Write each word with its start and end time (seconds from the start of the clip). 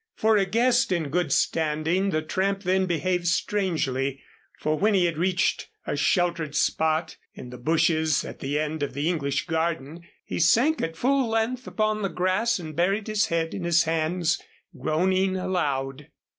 For 0.15 0.35
a 0.35 0.47
guest 0.47 0.91
in 0.91 1.09
good 1.09 1.31
standing 1.31 2.09
the 2.09 2.23
tramp 2.23 2.63
then 2.63 2.87
behaved 2.87 3.27
strangely, 3.27 4.23
for 4.57 4.75
when 4.75 4.95
he 4.95 5.05
had 5.05 5.19
reached 5.19 5.69
a 5.85 5.95
sheltered 5.95 6.55
spot, 6.55 7.17
in 7.35 7.51
the 7.51 7.59
bushes 7.59 8.25
at 8.25 8.39
the 8.39 8.57
end 8.57 8.81
of 8.81 8.95
the 8.95 9.07
English 9.07 9.45
Garden, 9.45 10.01
he 10.25 10.39
sank 10.39 10.81
at 10.81 10.97
full 10.97 11.27
length 11.29 11.67
upon 11.67 12.01
the 12.01 12.09
grass 12.09 12.57
and 12.57 12.75
buried 12.75 13.05
his 13.05 13.27
head 13.27 13.53
in 13.53 13.63
his 13.63 13.83
hands, 13.83 14.41
groaning 14.75 15.37
aloud. 15.37 16.07